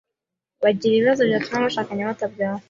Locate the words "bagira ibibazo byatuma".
0.63-1.57